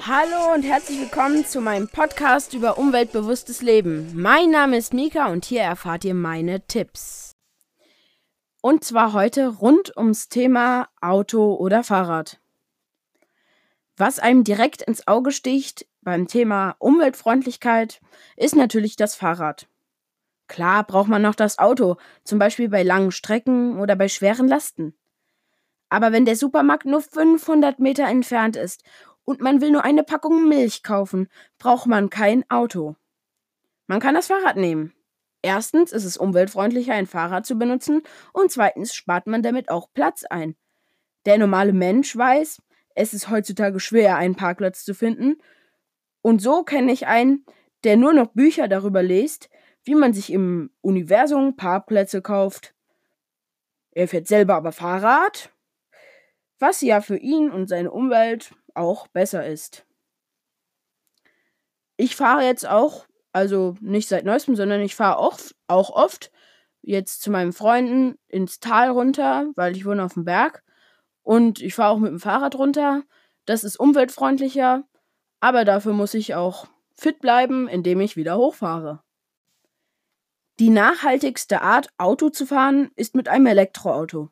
[0.00, 4.10] Hallo und herzlich willkommen zu meinem Podcast über umweltbewusstes Leben.
[4.14, 7.36] Mein Name ist Mika und hier erfahrt ihr meine Tipps.
[8.62, 12.40] Und zwar heute rund ums Thema Auto oder Fahrrad.
[13.96, 18.00] Was einem direkt ins Auge sticht beim Thema Umweltfreundlichkeit
[18.36, 19.68] ist natürlich das Fahrrad.
[20.46, 24.94] Klar braucht man noch das Auto, zum Beispiel bei langen Strecken oder bei schweren Lasten.
[25.88, 28.82] Aber wenn der Supermarkt nur 500 Meter entfernt ist
[29.24, 31.28] und man will nur eine Packung Milch kaufen,
[31.58, 32.96] braucht man kein Auto.
[33.86, 34.92] Man kann das Fahrrad nehmen.
[35.40, 38.02] Erstens ist es umweltfreundlicher, ein Fahrrad zu benutzen
[38.32, 40.56] und zweitens spart man damit auch Platz ein.
[41.26, 42.60] Der normale Mensch weiß,
[42.94, 45.36] es ist heutzutage schwer, einen Parkplatz zu finden.
[46.20, 47.44] Und so kenne ich einen,
[47.84, 49.48] der nur noch Bücher darüber liest,
[49.84, 52.74] wie man sich im Universum Parkplätze kauft.
[53.92, 55.50] Er fährt selber aber Fahrrad,
[56.58, 59.86] was ja für ihn und seine Umwelt auch besser ist.
[61.96, 66.30] Ich fahre jetzt auch also nicht seit neuestem, sondern ich fahre auch, auch oft
[66.82, 70.62] jetzt zu meinen Freunden ins Tal runter, weil ich wohne auf dem Berg.
[71.22, 73.02] Und ich fahre auch mit dem Fahrrad runter.
[73.44, 74.84] Das ist umweltfreundlicher,
[75.40, 79.02] aber dafür muss ich auch fit bleiben, indem ich wieder hochfahre.
[80.58, 84.30] Die nachhaltigste Art, Auto zu fahren, ist mit einem Elektroauto.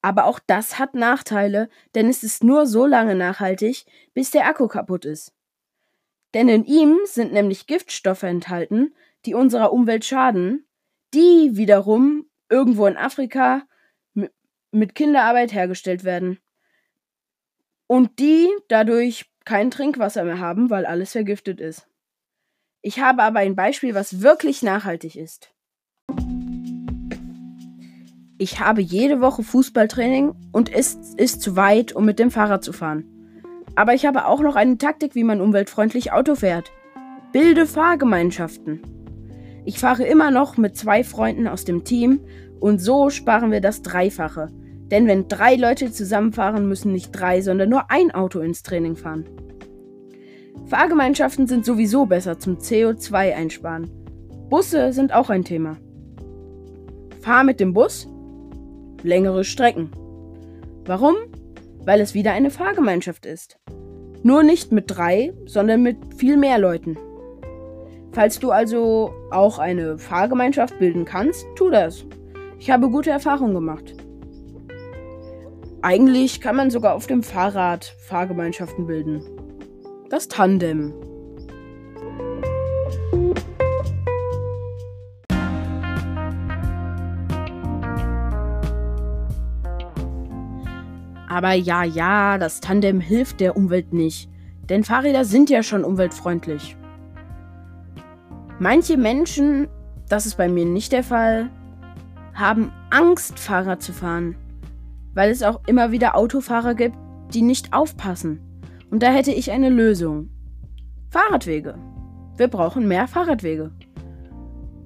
[0.00, 4.68] Aber auch das hat Nachteile, denn es ist nur so lange nachhaltig, bis der Akku
[4.68, 5.32] kaputt ist.
[6.34, 10.66] Denn in ihm sind nämlich Giftstoffe enthalten, die unserer Umwelt schaden,
[11.14, 13.62] die wiederum irgendwo in Afrika
[14.70, 16.38] mit Kinderarbeit hergestellt werden.
[17.86, 21.88] Und die dadurch kein Trinkwasser mehr haben, weil alles vergiftet ist.
[22.82, 25.54] Ich habe aber ein Beispiel, was wirklich nachhaltig ist.
[28.40, 32.72] Ich habe jede Woche Fußballtraining und es ist zu weit, um mit dem Fahrrad zu
[32.72, 33.04] fahren.
[33.74, 36.70] Aber ich habe auch noch eine Taktik, wie man umweltfreundlich Auto fährt.
[37.32, 38.80] Bilde Fahrgemeinschaften.
[39.64, 42.20] Ich fahre immer noch mit zwei Freunden aus dem Team
[42.60, 44.50] und so sparen wir das Dreifache.
[44.90, 49.26] Denn wenn drei Leute zusammenfahren, müssen nicht drei, sondern nur ein Auto ins Training fahren.
[50.66, 53.90] Fahrgemeinschaften sind sowieso besser zum CO2 einsparen.
[54.48, 55.76] Busse sind auch ein Thema.
[57.20, 58.08] Fahr mit dem Bus
[59.02, 59.90] längere Strecken.
[60.84, 61.16] Warum?
[61.84, 63.58] Weil es wieder eine Fahrgemeinschaft ist.
[64.22, 66.96] Nur nicht mit drei, sondern mit viel mehr Leuten.
[68.12, 72.04] Falls du also auch eine Fahrgemeinschaft bilden kannst, tu das.
[72.58, 73.94] Ich habe gute Erfahrungen gemacht.
[75.82, 79.22] Eigentlich kann man sogar auf dem Fahrrad Fahrgemeinschaften bilden.
[80.10, 80.92] Das Tandem.
[91.38, 94.28] Aber ja, ja, das Tandem hilft der Umwelt nicht,
[94.68, 96.76] denn Fahrräder sind ja schon umweltfreundlich.
[98.58, 99.68] Manche Menschen,
[100.08, 101.48] das ist bei mir nicht der Fall,
[102.34, 104.34] haben Angst, Fahrrad zu fahren,
[105.14, 106.96] weil es auch immer wieder Autofahrer gibt,
[107.32, 108.40] die nicht aufpassen.
[108.90, 110.30] Und da hätte ich eine Lösung.
[111.10, 111.76] Fahrradwege.
[112.36, 113.70] Wir brauchen mehr Fahrradwege.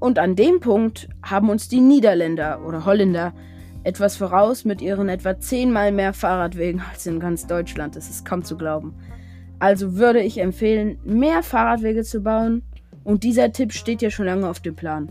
[0.00, 3.34] Und an dem Punkt haben uns die Niederländer oder Holländer
[3.84, 7.96] etwas voraus mit ihren etwa zehnmal mehr Fahrradwegen als in ganz Deutschland.
[7.96, 8.94] Das ist kaum zu glauben.
[9.58, 12.62] Also würde ich empfehlen, mehr Fahrradwege zu bauen.
[13.04, 15.08] Und dieser Tipp steht ja schon lange auf dem Plan.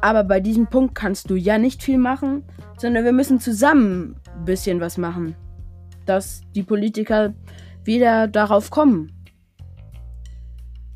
[0.00, 2.44] Aber bei diesem Punkt kannst du ja nicht viel machen,
[2.78, 5.36] sondern wir müssen zusammen ein bisschen was machen.
[6.06, 7.34] Dass die Politiker
[7.84, 9.12] wieder darauf kommen.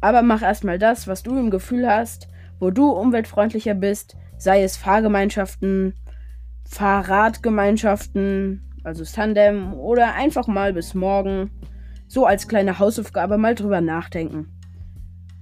[0.00, 2.28] Aber mach erstmal das, was du im Gefühl hast,
[2.58, 5.94] wo du umweltfreundlicher bist, sei es Fahrgemeinschaften,
[6.68, 11.50] Fahrradgemeinschaften, also Tandem oder einfach mal bis morgen
[12.06, 14.50] so als kleine Hausaufgabe mal drüber nachdenken.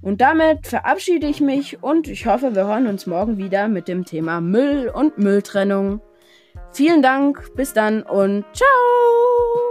[0.01, 4.03] Und damit verabschiede ich mich und ich hoffe, wir hören uns morgen wieder mit dem
[4.03, 6.01] Thema Müll und Mülltrennung.
[6.71, 9.62] Vielen Dank, bis dann und ciao!